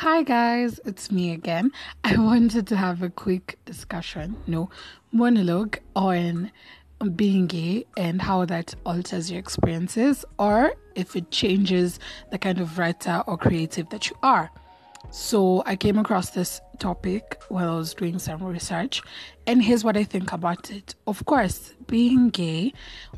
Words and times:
Hi 0.00 0.24
guys, 0.24 0.78
it's 0.84 1.10
me 1.10 1.32
again. 1.32 1.72
I 2.04 2.16
wanted 2.18 2.66
to 2.66 2.76
have 2.76 3.02
a 3.02 3.08
quick 3.08 3.58
discussion, 3.64 4.36
no 4.46 4.68
monologue 5.10 5.78
on 5.96 6.52
being 7.14 7.46
gay 7.46 7.86
and 7.96 8.20
how 8.20 8.44
that 8.44 8.74
alters 8.84 9.30
your 9.30 9.40
experiences 9.40 10.22
or 10.38 10.74
if 10.94 11.16
it 11.16 11.30
changes 11.30 11.98
the 12.30 12.36
kind 12.36 12.60
of 12.60 12.76
writer 12.76 13.24
or 13.26 13.38
creative 13.38 13.88
that 13.88 14.10
you 14.10 14.16
are. 14.22 14.50
So 15.10 15.62
I 15.64 15.76
came 15.76 15.98
across 15.98 16.30
this 16.30 16.60
topic 16.78 17.40
while 17.48 17.70
I 17.70 17.76
was 17.76 17.94
doing 17.94 18.18
some 18.18 18.42
research, 18.42 19.02
and 19.46 19.62
here's 19.62 19.82
what 19.82 19.96
I 19.96 20.04
think 20.04 20.32
about 20.32 20.70
it. 20.70 20.94
Of 21.06 21.24
course, 21.24 21.72
being 21.86 22.28
gay 22.28 22.74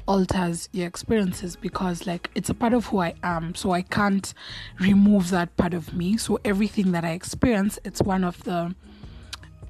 alters 0.07 0.69
your 0.73 0.87
experiences 0.87 1.57
because, 1.57 2.07
like, 2.07 2.31
it's 2.35 2.51
a 2.51 2.55
part 2.55 2.73
of 2.73 2.87
who 2.87 3.01
I 3.01 3.15
am, 3.23 3.55
so 3.55 3.73
I 3.73 3.83
can't 3.83 4.33
remove 4.79 5.31
that 5.31 5.57
part 5.57 5.75
of 5.75 5.93
me. 5.93 6.17
So 6.17 6.39
everything 6.45 6.93
that 6.93 7.05
I 7.05 7.11
experience, 7.11 7.79
it's 7.85 8.01
one 8.01 8.25
of 8.25 8.43
the 8.45 8.75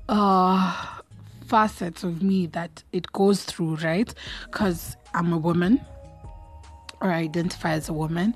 uh 0.09 0.99
facets 1.47 2.05
of 2.05 2.23
me 2.23 2.47
that 2.47 2.83
it 2.93 3.11
goes 3.13 3.45
through, 3.45 3.77
right? 3.77 4.13
Because 4.45 4.97
I'm 5.15 5.33
a 5.33 5.39
woman 5.39 5.81
or 7.01 7.11
I 7.11 7.19
identify 7.19 7.73
as 7.73 7.89
a 7.89 7.93
woman. 7.93 8.35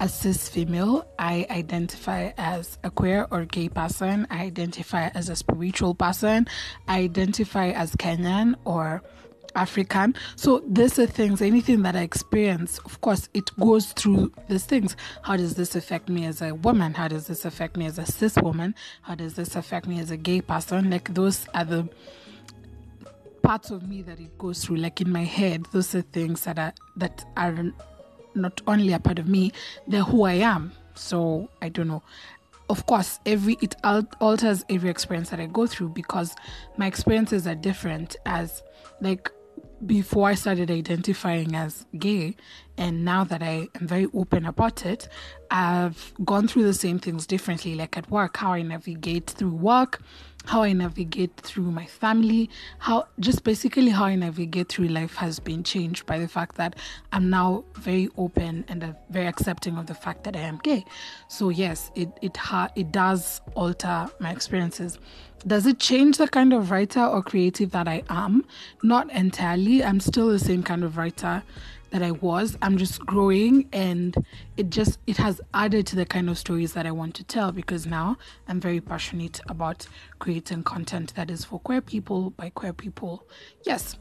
As 0.00 0.14
cis 0.14 0.48
female, 0.48 1.06
I 1.18 1.46
identify 1.50 2.32
as 2.36 2.78
a 2.84 2.90
queer 2.90 3.26
or 3.30 3.44
gay 3.44 3.68
person. 3.68 4.26
I 4.30 4.42
identify 4.42 5.08
as 5.08 5.28
a 5.28 5.36
spiritual 5.36 5.94
person. 5.94 6.46
I 6.88 7.00
identify 7.00 7.70
as 7.70 7.94
Kenyan 7.96 8.54
or 8.64 9.02
African. 9.54 10.14
So 10.36 10.62
these 10.66 10.98
are 10.98 11.06
things, 11.06 11.40
anything 11.40 11.82
that 11.82 11.96
I 11.96 12.02
experience, 12.02 12.78
of 12.84 13.00
course, 13.00 13.28
it 13.34 13.50
goes 13.58 13.92
through 13.92 14.32
these 14.48 14.64
things. 14.64 14.96
How 15.22 15.36
does 15.36 15.54
this 15.54 15.74
affect 15.76 16.08
me 16.08 16.26
as 16.26 16.42
a 16.42 16.54
woman? 16.54 16.94
How 16.94 17.08
does 17.08 17.26
this 17.26 17.44
affect 17.44 17.76
me 17.76 17.86
as 17.86 17.98
a 17.98 18.06
cis 18.06 18.36
woman? 18.36 18.74
How 19.02 19.14
does 19.14 19.34
this 19.34 19.56
affect 19.56 19.86
me 19.86 20.00
as 20.00 20.10
a 20.10 20.16
gay 20.16 20.40
person? 20.40 20.90
Like 20.90 21.14
those 21.14 21.46
are 21.54 21.64
the 21.64 21.88
parts 23.42 23.70
of 23.70 23.88
me 23.88 24.02
that 24.02 24.18
it 24.20 24.36
goes 24.38 24.64
through. 24.64 24.76
Like 24.76 25.00
in 25.00 25.10
my 25.10 25.24
head, 25.24 25.66
those 25.72 25.94
are 25.94 26.02
things 26.02 26.44
that 26.44 26.58
are 26.58 26.74
that 26.96 27.24
are 27.36 27.72
not 28.34 28.60
only 28.66 28.92
a 28.92 28.98
part 28.98 29.18
of 29.18 29.28
me, 29.28 29.52
they're 29.86 30.02
who 30.02 30.24
I 30.24 30.34
am. 30.34 30.72
So 30.94 31.48
I 31.60 31.68
don't 31.68 31.88
know. 31.88 32.02
Of 32.70 32.86
course, 32.86 33.20
every 33.26 33.58
it 33.60 33.76
alters 33.84 34.64
every 34.70 34.88
experience 34.88 35.30
that 35.30 35.40
I 35.40 35.46
go 35.46 35.66
through 35.66 35.90
because 35.90 36.34
my 36.76 36.86
experiences 36.86 37.46
are 37.46 37.54
different. 37.54 38.16
As 38.24 38.62
like 39.00 39.30
before 39.84 40.28
I 40.28 40.34
started 40.34 40.70
identifying 40.70 41.54
as 41.54 41.86
gay, 41.98 42.36
and 42.76 43.04
now 43.04 43.24
that 43.24 43.42
I 43.42 43.68
am 43.74 43.86
very 43.86 44.08
open 44.14 44.46
about 44.46 44.84
it, 44.84 45.08
I've 45.50 46.12
gone 46.24 46.48
through 46.48 46.64
the 46.64 46.74
same 46.74 46.98
things 46.98 47.26
differently. 47.26 47.74
Like 47.74 47.96
at 47.96 48.10
work, 48.10 48.36
how 48.36 48.52
I 48.52 48.62
navigate 48.62 49.30
through 49.30 49.54
work, 49.54 50.02
how 50.46 50.62
I 50.62 50.72
navigate 50.72 51.36
through 51.36 51.70
my 51.70 51.86
family, 51.86 52.50
how 52.78 53.06
just 53.20 53.44
basically 53.44 53.90
how 53.90 54.04
I 54.04 54.16
navigate 54.16 54.68
through 54.68 54.88
life 54.88 55.14
has 55.16 55.38
been 55.38 55.62
changed 55.62 56.04
by 56.06 56.18
the 56.18 56.28
fact 56.28 56.56
that 56.56 56.76
I'm 57.12 57.30
now 57.30 57.64
very 57.76 58.08
open 58.16 58.64
and 58.68 58.84
uh, 58.84 58.92
very 59.10 59.26
accepting 59.26 59.78
of 59.78 59.86
the 59.86 59.94
fact 59.94 60.24
that 60.24 60.36
I 60.36 60.40
am 60.40 60.58
gay. 60.62 60.84
So 61.28 61.48
yes, 61.48 61.90
it 61.94 62.10
it 62.20 62.36
ha- 62.36 62.70
it 62.74 62.92
does 62.92 63.40
alter 63.54 64.08
my 64.18 64.32
experiences. 64.32 64.98
Does 65.46 65.66
it 65.66 65.78
change 65.78 66.16
the 66.16 66.26
kind 66.26 66.54
of 66.54 66.70
writer 66.70 67.04
or 67.04 67.22
creative 67.22 67.70
that 67.72 67.86
I 67.86 68.02
am? 68.08 68.46
Not 68.82 69.12
entirely. 69.12 69.63
I'm 69.64 70.00
still 70.00 70.28
the 70.28 70.38
same 70.38 70.62
kind 70.62 70.84
of 70.84 70.96
writer 70.96 71.42
that 71.90 72.02
I 72.02 72.10
was. 72.10 72.58
I'm 72.60 72.76
just 72.76 73.06
growing 73.06 73.68
and 73.72 74.16
it 74.56 74.70
just 74.70 74.98
it 75.06 75.16
has 75.16 75.40
added 75.54 75.86
to 75.86 75.96
the 75.96 76.04
kind 76.04 76.28
of 76.28 76.36
stories 76.36 76.72
that 76.72 76.86
I 76.86 76.90
want 76.90 77.14
to 77.14 77.24
tell 77.24 77.52
because 77.52 77.86
now 77.86 78.16
I'm 78.48 78.60
very 78.60 78.80
passionate 78.80 79.40
about 79.48 79.86
creating 80.18 80.64
content 80.64 81.14
that 81.14 81.30
is 81.30 81.44
for 81.44 81.60
queer 81.60 81.80
people 81.80 82.30
by 82.30 82.50
queer 82.50 82.72
people. 82.72 83.26
Yes. 83.62 83.96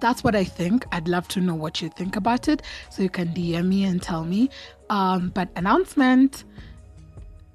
That's 0.00 0.24
what 0.24 0.34
I 0.34 0.44
think. 0.44 0.84
I'd 0.90 1.06
love 1.06 1.28
to 1.28 1.40
know 1.40 1.54
what 1.54 1.82
you 1.82 1.88
think 1.88 2.16
about 2.16 2.48
it. 2.48 2.62
So 2.90 3.02
you 3.02 3.10
can 3.10 3.28
DM 3.28 3.68
me 3.68 3.84
and 3.84 4.00
tell 4.00 4.24
me. 4.24 4.50
Um, 4.90 5.30
but 5.30 5.48
announcement 5.54 6.44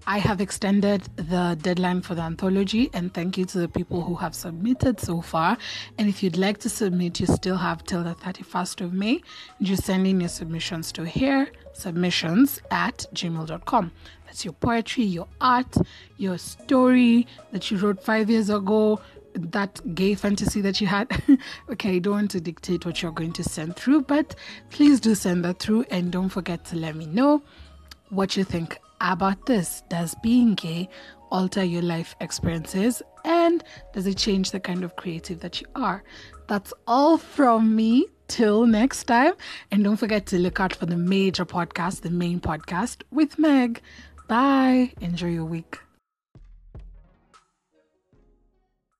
I 0.10 0.20
have 0.20 0.40
extended 0.40 1.02
the 1.18 1.58
deadline 1.62 2.02
for 2.02 2.16
the 2.16 2.22
anthology, 2.22 2.90
and 2.94 3.14
thank 3.14 3.38
you 3.38 3.44
to 3.44 3.60
the 3.60 3.68
people 3.68 4.02
who 4.02 4.16
have 4.16 4.34
submitted 4.34 5.02
so 5.02 5.20
far. 5.20 5.58
And 5.98 6.08
if 6.08 6.24
you'd 6.24 6.38
like 6.38 6.60
to 6.60 6.70
submit, 6.70 7.20
you 7.20 7.26
still 7.26 7.58
have 7.58 7.84
till 7.84 8.06
the 8.06 8.16
31st 8.16 8.86
of 8.86 8.94
May. 8.94 9.22
Just 9.62 9.84
send 9.84 10.08
in 10.08 10.22
your 10.22 10.30
submissions 10.30 10.94
to 10.94 11.06
here 11.06 11.52
submissions 11.74 12.62
at 12.72 13.06
gmail.com. 13.14 13.92
That's 14.26 14.46
your 14.46 14.54
poetry, 14.54 15.04
your 15.04 15.28
art, 15.42 15.76
your 16.16 16.38
story 16.38 17.28
that 17.52 17.70
you 17.70 17.78
wrote 17.78 18.02
five 18.02 18.30
years 18.30 18.50
ago, 18.50 19.02
that 19.34 19.94
gay 19.94 20.16
fantasy 20.16 20.62
that 20.62 20.80
you 20.80 20.88
had. 20.88 21.22
okay, 21.70 21.98
I 21.98 22.00
don't 22.00 22.14
want 22.14 22.32
to 22.32 22.40
dictate 22.40 22.86
what 22.86 23.02
you're 23.02 23.12
going 23.12 23.34
to 23.34 23.44
send 23.44 23.76
through, 23.76 24.04
but 24.04 24.36
please 24.70 25.02
do 25.02 25.14
send 25.16 25.44
that 25.44 25.60
through 25.60 25.84
and 25.92 26.14
don't 26.14 26.30
forget 26.30 26.64
to 26.68 26.78
let 26.78 26.96
me 26.96 27.08
know 27.08 27.42
what 28.10 28.38
you 28.38 28.46
think 28.46 28.80
about 29.02 29.46
this. 29.46 29.84
Does 29.90 30.16
being 30.22 30.56
gay 30.56 30.90
alter 31.32 31.64
your 31.64 31.82
life 31.82 32.16
experiences? 32.22 33.02
And 33.26 33.64
does 33.94 34.08
it 34.08 34.18
change 34.18 34.52
the 34.52 34.60
kind 34.60 34.84
of 34.84 34.96
creative 34.96 35.40
that 35.42 35.62
you 35.62 35.68
are? 35.76 36.04
That's 36.48 36.74
all 36.88 37.18
from 37.18 37.76
me. 37.76 38.08
Till 38.28 38.68
next 38.68 39.06
time. 39.06 39.36
And 39.72 39.86
don't 39.86 39.96
forget 39.96 40.26
to 40.28 40.38
look 40.38 40.60
out 40.60 40.76
for 40.76 40.86
the 40.86 40.98
major 40.98 41.46
podcast, 41.46 42.02
the 42.02 42.10
main 42.10 42.42
podcast 42.42 43.04
with 43.10 43.40
Meg. 43.40 43.82
Bye. 44.28 44.92
Enjoy 45.00 45.30
your 45.30 45.46
week. 45.46 45.87